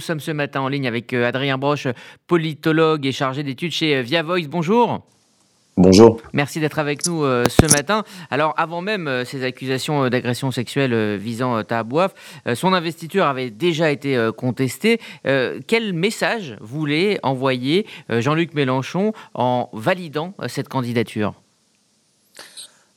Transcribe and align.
nous 0.00 0.06
sommes 0.06 0.20
ce 0.20 0.30
matin 0.30 0.62
en 0.62 0.68
ligne 0.68 0.88
avec 0.88 1.12
euh, 1.12 1.28
Adrien 1.28 1.58
Broche, 1.58 1.86
politologue 2.26 3.04
et 3.04 3.12
chargé 3.12 3.42
d'études 3.42 3.72
chez 3.72 3.96
euh, 3.96 4.00
Via 4.00 4.22
Voice. 4.22 4.48
Bonjour. 4.48 5.04
Bonjour. 5.76 6.22
Merci 6.32 6.58
d'être 6.58 6.78
avec 6.78 7.06
nous 7.06 7.22
euh, 7.22 7.44
ce 7.50 7.70
matin. 7.76 8.02
Alors, 8.30 8.54
avant 8.56 8.80
même 8.80 9.26
ces 9.26 9.44
accusations 9.44 10.08
d'agression 10.08 10.50
sexuelle 10.50 11.16
visant 11.16 11.62
Tahabouaf, 11.62 12.14
son 12.54 12.72
investiture 12.72 13.26
avait 13.26 13.50
déjà 13.50 13.90
été 13.90 14.30
contestée. 14.36 15.00
quel 15.66 15.92
message 15.92 16.56
voulait 16.60 17.18
envoyer 17.22 17.86
Jean-Luc 18.08 18.54
Mélenchon 18.54 19.12
en 19.34 19.68
validant 19.74 20.32
cette 20.48 20.70
candidature? 20.70 21.34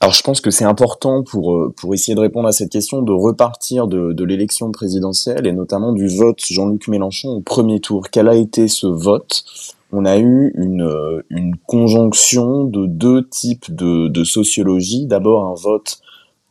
Alors 0.04 0.12
je 0.12 0.22
pense 0.22 0.42
que 0.42 0.52
c'est 0.52 0.66
important 0.66 1.24
pour, 1.24 1.56
euh, 1.56 1.74
pour 1.78 1.94
essayer 1.94 2.14
de 2.14 2.20
répondre 2.20 2.50
à 2.50 2.52
cette 2.52 2.70
question 2.70 3.04
de 3.04 3.14
repartir 3.14 3.88
de, 3.88 4.12
de 4.12 4.24
l'élection 4.26 4.70
présidentielle 4.70 5.48
et 5.48 5.54
notamment 5.54 5.94
du 5.94 6.10
vote 6.10 6.42
Jean-Luc 6.46 6.90
Mélenchon 6.90 7.30
au 7.30 7.40
premier 7.40 7.80
tour. 7.80 8.10
Quel 8.12 8.28
a 8.28 8.36
été 8.36 8.68
ce 8.68 8.86
vote? 8.86 9.46
On 9.94 10.04
a 10.04 10.18
eu 10.18 10.52
une, 10.58 10.82
euh, 10.82 11.22
une 11.30 11.56
conjonction 11.56 12.66
de 12.66 12.86
deux 12.86 13.26
types 13.30 13.74
de, 13.74 14.10
de 14.10 14.24
sociologie. 14.26 15.06
D'abord 15.06 15.46
un 15.46 15.54
vote, 15.54 16.00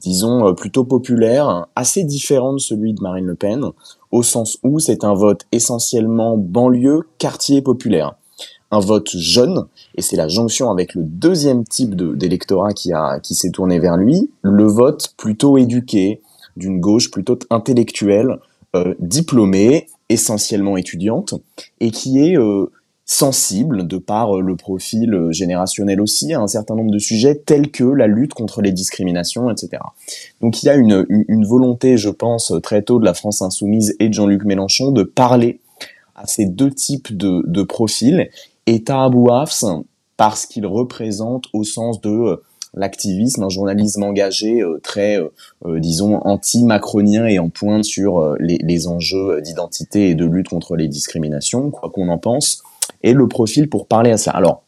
disons, 0.00 0.48
euh, 0.48 0.52
plutôt 0.54 0.84
populaire, 0.84 1.66
assez 1.76 2.04
différent 2.04 2.54
de 2.54 2.58
celui 2.58 2.94
de 2.94 3.02
Marine 3.02 3.26
Le 3.26 3.34
Pen, 3.34 3.66
au 4.12 4.22
sens 4.22 4.56
où 4.62 4.78
c'est 4.78 5.04
un 5.04 5.12
vote 5.12 5.42
essentiellement 5.52 6.38
banlieue, 6.38 7.02
quartier 7.18 7.60
populaire 7.60 8.14
un 8.72 8.80
vote 8.80 9.10
jeune, 9.14 9.66
et 9.96 10.02
c'est 10.02 10.16
la 10.16 10.28
jonction 10.28 10.70
avec 10.70 10.94
le 10.94 11.02
deuxième 11.04 11.64
type 11.64 11.94
d'électorat 11.94 12.72
qui, 12.72 12.90
qui 13.22 13.34
s'est 13.34 13.50
tourné 13.50 13.78
vers 13.78 13.98
lui, 13.98 14.30
le 14.42 14.64
vote 14.64 15.14
plutôt 15.16 15.58
éduqué, 15.58 16.22
d'une 16.56 16.80
gauche 16.80 17.10
plutôt 17.10 17.38
intellectuelle, 17.50 18.38
euh, 18.74 18.94
diplômée, 18.98 19.88
essentiellement 20.08 20.78
étudiante, 20.78 21.34
et 21.80 21.90
qui 21.90 22.18
est 22.18 22.38
euh, 22.38 22.70
sensible, 23.04 23.86
de 23.86 23.98
par 23.98 24.38
euh, 24.38 24.40
le 24.40 24.56
profil 24.56 25.28
générationnel 25.30 26.00
aussi, 26.00 26.32
à 26.32 26.40
un 26.40 26.46
certain 26.46 26.74
nombre 26.74 26.90
de 26.90 26.98
sujets 26.98 27.34
tels 27.34 27.70
que 27.70 27.84
la 27.84 28.06
lutte 28.06 28.32
contre 28.32 28.62
les 28.62 28.72
discriminations, 28.72 29.50
etc. 29.50 29.82
Donc 30.40 30.62
il 30.62 30.66
y 30.66 30.68
a 30.70 30.74
une, 30.74 31.44
volonté, 31.44 31.98
je 31.98 32.08
pense, 32.08 32.54
très 32.62 32.80
tôt 32.80 32.98
de 32.98 33.04
la 33.04 33.12
France 33.12 33.42
insoumise 33.42 33.94
et 34.00 34.08
de 34.08 34.14
Jean-Luc 34.14 34.44
Mélenchon 34.44 34.92
de 34.92 35.02
parler 35.02 35.60
à 36.14 36.26
ces 36.26 36.46
deux 36.46 36.70
types 36.70 37.14
de 37.14 37.62
profils 37.62 38.30
et 38.66 38.84
Hafs 38.88 39.64
parce 40.16 40.46
qu'il 40.46 40.66
représente 40.66 41.46
au 41.52 41.64
sens 41.64 42.00
de 42.00 42.10
euh, 42.10 42.36
l'activisme, 42.74 43.42
un 43.42 43.48
journalisme 43.48 44.02
engagé 44.02 44.62
euh, 44.62 44.78
très, 44.82 45.18
euh, 45.18 45.80
disons, 45.80 46.18
anti-macronien 46.18 47.26
et 47.26 47.38
en 47.38 47.48
pointe 47.48 47.84
sur 47.84 48.36
les, 48.38 48.86
enjeux 48.86 49.40
d'identité 49.40 50.10
et 50.10 50.14
de 50.14 50.24
lutte 50.24 50.48
contre 50.48 50.76
les 50.76 50.88
discriminations, 50.88 51.70
quoi 51.70 51.90
qu'on 51.90 52.08
en 52.08 52.18
pense, 52.18 52.62
et 53.02 53.12
le 53.12 53.26
profil 53.26 53.68
pour 53.68 53.86
parler 53.86 54.10
à 54.10 54.16
ça. 54.16 54.30
Alors, 54.30 54.62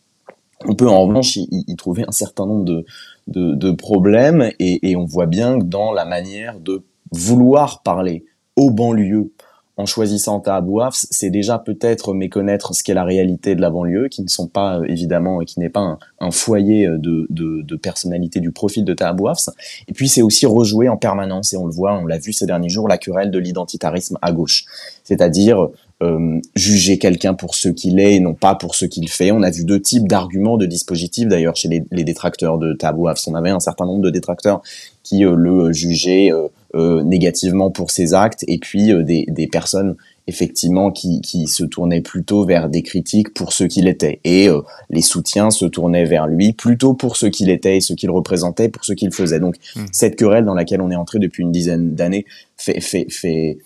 on 0.66 0.74
peut 0.74 0.88
en 0.88 1.06
revanche 1.06 1.36
y, 1.36 1.76
trouver 1.76 2.04
un 2.08 2.12
certain 2.12 2.46
nombre 2.46 2.64
de, 2.64 2.84
de, 3.26 3.70
problèmes 3.70 4.50
et, 4.58 4.90
et, 4.90 4.96
on 4.96 5.04
voit 5.04 5.26
bien 5.26 5.58
que 5.58 5.64
dans 5.64 5.92
la 5.92 6.04
manière 6.04 6.58
de 6.58 6.82
vouloir 7.12 7.82
parler 7.82 8.24
aux 8.56 8.70
banlieues 8.70 9.32
en 9.76 9.86
choisissant 9.86 10.38
Tahabouaf, 10.38 10.94
c'est 11.10 11.30
déjà 11.30 11.58
peut-être 11.58 12.14
méconnaître 12.14 12.74
ce 12.74 12.84
qu'est 12.84 12.94
la 12.94 13.04
réalité 13.04 13.56
de 13.56 13.60
la 13.60 13.70
banlieue, 13.70 14.08
qui 14.08 14.22
ne 14.22 14.28
sont 14.28 14.46
pas 14.46 14.78
euh, 14.78 14.84
évidemment, 14.84 15.40
qui 15.40 15.58
n'est 15.58 15.68
pas 15.68 15.98
un, 16.20 16.30
foyer 16.30 16.86
euh, 16.86 16.96
de, 16.96 17.26
de, 17.30 17.62
de, 17.62 17.76
personnalité 17.76 18.38
du 18.38 18.52
profil 18.52 18.84
de 18.84 18.94
Tahabouaf. 18.94 19.48
Et 19.88 19.92
puis 19.92 20.08
c'est 20.08 20.22
aussi 20.22 20.46
rejouer 20.46 20.88
en 20.88 20.96
permanence, 20.96 21.52
et 21.52 21.56
on 21.56 21.66
le 21.66 21.72
voit, 21.72 21.98
on 21.98 22.06
l'a 22.06 22.18
vu 22.18 22.32
ces 22.32 22.46
derniers 22.46 22.68
jours, 22.68 22.86
la 22.86 22.98
querelle 22.98 23.32
de 23.32 23.38
l'identitarisme 23.38 24.16
à 24.22 24.30
gauche, 24.30 24.64
c'est-à-dire 25.02 25.70
euh, 26.02 26.40
juger 26.54 26.98
quelqu'un 26.98 27.34
pour 27.34 27.54
ce 27.54 27.68
qu'il 27.68 27.98
est 27.98 28.14
et 28.14 28.20
non 28.20 28.34
pas 28.34 28.54
pour 28.54 28.76
ce 28.76 28.84
qu'il 28.84 29.08
fait. 29.08 29.32
On 29.32 29.42
a 29.42 29.50
vu 29.50 29.64
deux 29.64 29.80
types 29.80 30.06
d'arguments, 30.06 30.56
de 30.56 30.66
dispositifs 30.66 31.26
d'ailleurs 31.26 31.56
chez 31.56 31.68
les, 31.68 31.84
les, 31.90 32.04
détracteurs 32.04 32.58
de 32.58 32.74
Tahabouaf. 32.74 33.26
On 33.26 33.34
avait 33.34 33.50
un 33.50 33.60
certain 33.60 33.86
nombre 33.86 34.02
de 34.02 34.10
détracteurs 34.10 34.62
qui 35.02 35.20
le 35.20 35.72
jugeaient 35.72 36.32
euh, 36.32 36.48
négativement 36.74 37.70
pour 37.70 37.90
ses 37.90 38.14
actes, 38.14 38.44
et 38.48 38.58
puis 38.58 38.92
euh, 38.92 39.02
des, 39.02 39.26
des, 39.28 39.46
personnes 39.46 39.94
effectivement 40.26 40.90
qui, 40.90 41.20
qui, 41.20 41.46
se 41.46 41.62
tournaient 41.62 42.00
plutôt 42.00 42.44
vers 42.44 42.68
des 42.68 42.82
critiques 42.82 43.32
pour 43.32 43.52
ce 43.52 43.64
qu'il 43.64 43.86
était, 43.86 44.20
et 44.24 44.48
euh, 44.48 44.60
les 44.90 45.02
soutiens 45.02 45.50
se 45.50 45.66
tournaient 45.66 46.04
vers 46.04 46.26
lui 46.26 46.52
plutôt 46.52 46.94
pour 46.94 47.16
ce 47.16 47.26
qu'il 47.26 47.48
était 47.48 47.76
et 47.76 47.80
ce 47.80 47.92
qu'il 47.92 48.10
représentait, 48.10 48.68
pour 48.68 48.84
ce 48.84 48.92
qu'il 48.92 49.12
faisait. 49.12 49.38
Donc 49.38 49.56
mmh. 49.76 49.84
cette 49.92 50.16
querelle 50.16 50.44
dans 50.44 50.54
laquelle 50.54 50.80
on 50.80 50.90
est 50.90 50.96
entré 50.96 51.18
depuis 51.18 51.42
une 51.42 51.52
dizaine 51.52 51.94
d'années 51.94 52.24
fait, 52.56 52.80
fait, 52.80 53.06
fait, 53.08 53.58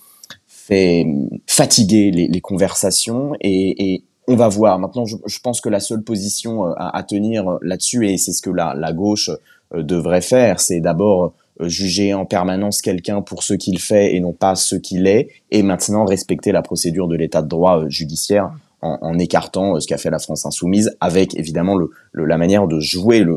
fait 0.47 1.07
fatiguer 1.47 2.11
les, 2.11 2.29
les 2.29 2.41
conversations 2.41 3.33
et, 3.41 3.95
et 3.95 4.03
on 4.27 4.37
va 4.37 4.49
voir. 4.49 4.79
Maintenant, 4.79 5.07
je, 5.07 5.17
je, 5.25 5.39
pense 5.41 5.63
que 5.63 5.71
la 5.71 5.81
seule 5.81 6.03
position 6.03 6.65
à, 6.65 6.95
à 6.95 7.03
tenir 7.05 7.59
là-dessus, 7.63 8.07
et 8.09 8.19
c'est 8.19 8.33
ce 8.33 8.43
que 8.43 8.51
la, 8.51 8.75
la 8.75 8.93
gauche 8.93 9.31
devrait 9.75 10.23
faire, 10.23 10.61
c'est 10.61 10.81
d'abord 10.81 11.25
euh, 11.25 11.29
juger 11.61 12.15
en 12.15 12.25
permanence 12.25 12.83
quelqu'un 12.83 13.23
pour 13.23 13.43
ce 13.43 13.55
qu'il 13.55 13.79
fait 13.79 14.15
et 14.15 14.21
non 14.21 14.33
pas 14.33 14.55
ce 14.55 14.77
qu'il 14.77 15.07
est, 15.07 15.29
et 15.51 15.63
maintenant 15.63 16.05
respecter 16.05 16.53
la 16.53 16.63
procédure 16.63 17.09
de 17.09 17.17
l'état 17.17 17.43
de 17.43 17.49
droit 17.49 17.81
euh, 17.81 17.89
judiciaire 17.89 18.51
en, 18.81 19.19
écartant 19.19 19.75
euh, 19.75 19.81
ce 19.81 19.89
qu'a 19.89 19.99
fait 19.99 20.09
la 20.09 20.21
France 20.21 20.47
insoumise, 20.47 20.97
avec 21.01 21.37
évidemment 21.37 21.75
le, 21.75 21.91
la 22.13 22.39
manière 22.39 22.69
de 22.69 22.79
jouer 22.79 23.19
le, 23.19 23.37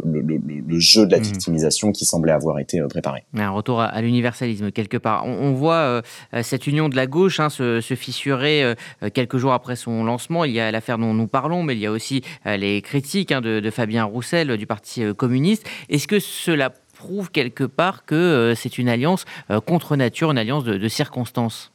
jeu 0.77 1.07
de 1.07 1.11
la 1.11 1.17
mmh. 1.17 1.23
victimisation 1.23 1.91
qui 1.91 2.05
semblait 2.05 2.31
avoir 2.31 2.59
été 2.59 2.79
préparé. 2.87 3.23
Un 3.35 3.49
retour 3.49 3.81
à, 3.81 3.99
l'universalisme 4.01 4.71
quelque 4.71 4.97
part. 4.97 5.25
On, 5.25 5.53
voit 5.53 6.03
cette 6.43 6.67
union 6.67 6.89
de 6.89 6.95
la 6.95 7.07
gauche 7.07 7.39
hein, 7.39 7.49
se, 7.49 7.81
fissurer 7.81 8.75
quelques 9.15 9.37
jours 9.37 9.53
après 9.53 9.75
son 9.75 10.03
lancement. 10.03 10.45
Il 10.45 10.51
y 10.51 10.59
a 10.59 10.71
l'affaire 10.71 10.99
dont 10.99 11.15
nous 11.15 11.27
parlons, 11.27 11.63
mais 11.63 11.73
il 11.73 11.79
y 11.79 11.87
a 11.87 11.91
aussi 11.91 12.21
les 12.45 12.83
critiques 12.83 13.31
hein, 13.31 13.41
de, 13.41 13.59
de, 13.59 13.69
Fabien 13.71 14.03
Roussel 14.03 14.57
du 14.57 14.67
Parti 14.67 15.03
communiste. 15.15 15.67
Est-ce 15.89 16.07
que 16.07 16.19
cela 16.19 16.71
prouve 17.01 17.31
quelque 17.31 17.63
part 17.63 18.05
que 18.05 18.15
euh, 18.15 18.55
c'est 18.55 18.77
une 18.77 18.87
alliance 18.87 19.25
euh, 19.49 19.59
contre 19.59 19.95
nature, 19.95 20.29
une 20.31 20.37
alliance 20.37 20.63
de, 20.63 20.87
circonstances 20.87 21.71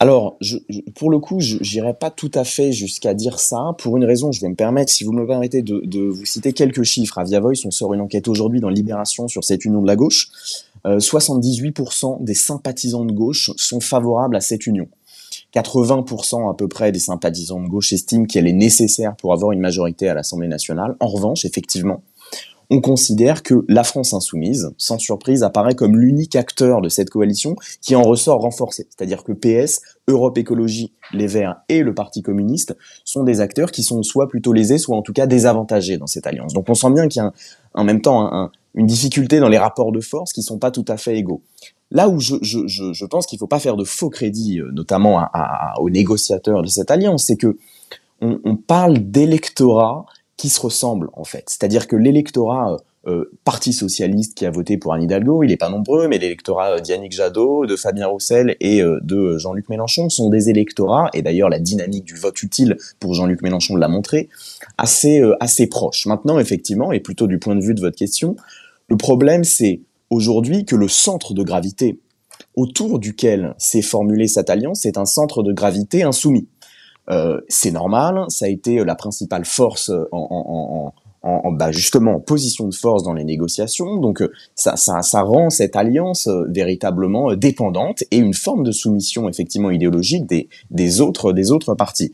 alors, 0.00 0.38
pour 0.94 1.10
le 1.10 1.18
coup, 1.18 1.40
je 1.40 1.56
n'irai 1.56 1.92
pas 1.92 2.12
tout 2.12 2.30
à 2.34 2.44
fait 2.44 2.70
jusqu'à 2.70 3.14
dire 3.14 3.40
ça. 3.40 3.74
Pour 3.78 3.96
une 3.96 4.04
raison, 4.04 4.30
je 4.30 4.40
vais 4.40 4.48
me 4.48 4.54
permettre, 4.54 4.92
si 4.92 5.02
vous 5.02 5.10
me 5.10 5.26
permettez, 5.26 5.60
de, 5.60 5.98
vous 6.08 6.24
citer 6.24 6.52
quelques 6.52 6.84
chiffres. 6.84 7.18
À 7.18 7.24
Via 7.24 7.40
Voice, 7.40 7.64
on 7.64 7.72
sort 7.72 7.94
une 7.94 8.00
enquête 8.00 8.28
aujourd'hui 8.28 8.60
dans 8.60 8.68
Libération 8.68 9.26
sur 9.26 9.42
cette 9.42 9.64
union 9.64 9.82
de 9.82 9.88
la 9.88 9.96
gauche. 9.96 10.28
78% 10.84 12.12
euh, 12.12 12.24
des 12.24 12.34
sympathisants 12.34 13.04
de 13.04 13.10
gauche 13.10 13.50
sont 13.56 13.80
favorables 13.80 14.36
à 14.36 14.40
cette 14.40 14.68
union. 14.68 14.86
80% 15.52 16.48
à 16.48 16.54
peu 16.54 16.68
près 16.68 16.92
des 16.92 17.00
sympathisants 17.00 17.60
de 17.60 17.66
gauche 17.66 17.92
estiment 17.92 18.24
qu'elle 18.24 18.46
est 18.46 18.52
nécessaire 18.52 19.16
pour 19.16 19.32
avoir 19.32 19.50
une 19.50 19.60
majorité 19.60 20.08
à 20.08 20.14
l'Assemblée 20.14 20.46
nationale. 20.46 20.94
En 21.00 21.08
revanche, 21.08 21.44
effectivement, 21.44 22.04
on 22.70 22.80
considère 22.80 23.42
que 23.42 23.64
la 23.66 23.82
France 23.82 24.12
insoumise, 24.12 24.70
sans 24.76 24.98
surprise, 24.98 25.42
apparaît 25.42 25.74
comme 25.74 25.96
l'unique 25.96 26.36
acteur 26.36 26.82
de 26.82 26.88
cette 26.88 27.08
coalition 27.08 27.56
qui 27.80 27.96
en 27.96 28.02
ressort 28.02 28.42
renforcé. 28.42 28.86
C'est-à-dire 28.90 29.24
que 29.24 29.32
PS, 29.32 29.80
Europe 30.06 30.36
Écologie, 30.36 30.92
les 31.12 31.26
Verts 31.26 31.56
et 31.70 31.82
le 31.82 31.94
Parti 31.94 32.22
communiste 32.22 32.76
sont 33.04 33.24
des 33.24 33.40
acteurs 33.40 33.70
qui 33.70 33.82
sont 33.82 34.02
soit 34.02 34.28
plutôt 34.28 34.52
lésés, 34.52 34.78
soit 34.78 34.96
en 34.96 35.02
tout 35.02 35.14
cas 35.14 35.26
désavantagés 35.26 35.96
dans 35.96 36.06
cette 36.06 36.26
alliance. 36.26 36.52
Donc 36.52 36.68
on 36.68 36.74
sent 36.74 36.90
bien 36.90 37.08
qu'il 37.08 37.22
y 37.22 37.24
a 37.24 37.32
en 37.72 37.84
même 37.84 38.02
temps 38.02 38.50
une 38.74 38.86
difficulté 38.86 39.40
dans 39.40 39.48
les 39.48 39.58
rapports 39.58 39.92
de 39.92 40.00
force 40.00 40.32
qui 40.32 40.42
sont 40.42 40.58
pas 40.58 40.70
tout 40.70 40.84
à 40.88 40.98
fait 40.98 41.16
égaux. 41.16 41.42
Là 41.90 42.10
où 42.10 42.20
je, 42.20 43.04
pense 43.06 43.26
qu'il 43.26 43.38
faut 43.38 43.46
pas 43.46 43.60
faire 43.60 43.76
de 43.76 43.84
faux 43.84 44.10
crédit, 44.10 44.60
euh, 44.60 44.70
notamment 44.72 45.26
aux 45.78 45.88
négociateurs 45.88 46.62
de 46.62 46.68
cette 46.68 46.90
alliance, 46.90 47.24
c'est 47.24 47.36
que 47.36 47.56
on 48.20 48.56
parle 48.56 48.98
d'électorat 48.98 50.04
qui 50.38 50.48
se 50.48 50.60
ressemblent 50.60 51.10
en 51.12 51.24
fait. 51.24 51.44
C'est-à-dire 51.48 51.86
que 51.86 51.96
l'électorat 51.96 52.72
euh, 52.72 52.78
euh, 53.06 53.30
Parti 53.44 53.72
socialiste 53.72 54.36
qui 54.36 54.46
a 54.46 54.50
voté 54.50 54.78
pour 54.78 54.94
Anne 54.94 55.02
Hidalgo, 55.02 55.42
il 55.42 55.48
n'est 55.48 55.56
pas 55.56 55.68
nombreux, 55.68 56.08
mais 56.08 56.18
l'électorat 56.18 56.76
euh, 56.76 56.80
d'Yannick 56.80 57.12
Jadot, 57.12 57.66
de 57.66 57.76
Fabien 57.76 58.06
Roussel 58.06 58.56
et 58.60 58.80
de 58.80 59.36
Jean-Luc 59.36 59.68
Mélenchon 59.68 60.08
sont 60.08 60.30
des 60.30 60.48
électorats, 60.48 61.10
et 61.12 61.22
d'ailleurs 61.22 61.48
la 61.48 61.58
dynamique 61.58 62.04
du 62.04 62.14
vote 62.14 62.42
utile 62.42 62.76
pour 63.00 63.14
Jean-Luc 63.14 63.42
Mélenchon 63.42 63.76
l'a 63.76 63.88
montré, 63.88 64.28
assez, 64.78 65.22
assez 65.40 65.66
proches. 65.66 66.06
Maintenant, 66.06 66.38
effectivement, 66.38 66.92
et 66.92 67.00
plutôt 67.00 67.26
du 67.26 67.38
point 67.38 67.56
de 67.56 67.62
vue 67.62 67.74
de 67.74 67.80
votre 67.80 67.96
question, 67.96 68.36
le 68.88 68.96
problème 68.96 69.44
c'est 69.44 69.80
aujourd'hui 70.10 70.64
que 70.64 70.76
le 70.76 70.88
centre 70.88 71.34
de 71.34 71.42
gravité 71.42 71.98
autour 72.54 72.98
duquel 72.98 73.54
s'est 73.58 73.82
formulée 73.82 74.28
cette 74.28 74.50
alliance, 74.50 74.80
c'est 74.82 74.98
un 74.98 75.06
centre 75.06 75.42
de 75.42 75.52
gravité 75.52 76.02
insoumis. 76.02 76.48
Euh, 77.10 77.40
c'est 77.48 77.70
normal, 77.70 78.24
ça 78.28 78.46
a 78.46 78.48
été 78.48 78.84
la 78.84 78.94
principale 78.94 79.44
force 79.44 79.90
en, 80.12 80.92
bah, 81.52 81.72
justement 81.72 82.14
en 82.16 82.20
position 82.20 82.68
de 82.68 82.74
force 82.74 83.02
dans 83.02 83.12
les 83.12 83.24
négociations. 83.24 83.96
Donc 83.96 84.22
euh, 84.22 84.32
ça, 84.54 84.76
ça, 84.76 85.22
rend 85.22 85.50
cette 85.50 85.76
alliance 85.76 86.28
euh, 86.28 86.44
véritablement 86.48 87.34
dépendante 87.34 88.04
et 88.10 88.18
une 88.18 88.34
forme 88.34 88.62
de 88.62 88.72
soumission 88.72 89.28
effectivement 89.28 89.70
idéologique 89.70 90.26
des, 90.26 91.00
autres 91.00 91.32
des 91.32 91.50
autres 91.50 91.74
partis. 91.74 92.12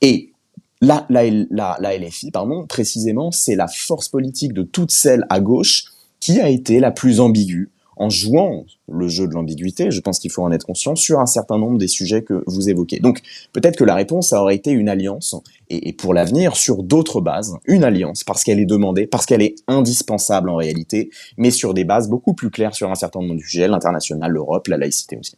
Et 0.00 0.32
la, 0.80 1.06
la 1.08 1.98
LFI, 1.98 2.30
pardon, 2.30 2.66
précisément, 2.66 3.30
c'est 3.30 3.54
la 3.54 3.68
force 3.68 4.08
politique 4.08 4.52
de 4.52 4.62
toutes 4.62 4.90
celles 4.90 5.24
à 5.30 5.40
gauche 5.40 5.84
qui 6.20 6.40
a 6.40 6.48
été 6.48 6.80
la 6.80 6.90
plus 6.90 7.20
ambiguë 7.20 7.71
en 7.96 8.10
jouant 8.10 8.64
le 8.90 9.08
jeu 9.08 9.26
de 9.26 9.32
l'ambiguïté, 9.32 9.90
je 9.90 10.00
pense 10.00 10.18
qu'il 10.18 10.30
faut 10.30 10.42
en 10.42 10.52
être 10.52 10.66
conscient, 10.66 10.96
sur 10.96 11.20
un 11.20 11.26
certain 11.26 11.58
nombre 11.58 11.78
des 11.78 11.88
sujets 11.88 12.22
que 12.22 12.42
vous 12.46 12.68
évoquez. 12.68 13.00
Donc 13.00 13.20
peut-être 13.52 13.76
que 13.76 13.84
la 13.84 13.94
réponse, 13.94 14.32
aurait 14.32 14.56
été 14.56 14.70
une 14.70 14.88
alliance, 14.88 15.34
et, 15.68 15.88
et 15.88 15.92
pour 15.92 16.14
l'avenir, 16.14 16.56
sur 16.56 16.82
d'autres 16.82 17.20
bases, 17.20 17.56
une 17.66 17.84
alliance, 17.84 18.24
parce 18.24 18.44
qu'elle 18.44 18.60
est 18.60 18.66
demandée, 18.66 19.06
parce 19.06 19.26
qu'elle 19.26 19.42
est 19.42 19.56
indispensable 19.68 20.48
en 20.48 20.56
réalité, 20.56 21.10
mais 21.36 21.50
sur 21.50 21.74
des 21.74 21.84
bases 21.84 22.08
beaucoup 22.08 22.34
plus 22.34 22.50
claires 22.50 22.74
sur 22.74 22.90
un 22.90 22.94
certain 22.94 23.20
nombre 23.20 23.36
de 23.36 23.40
sujets, 23.40 23.68
l'international, 23.68 24.30
l'Europe, 24.30 24.68
la 24.68 24.76
laïcité 24.76 25.16
aussi. 25.16 25.30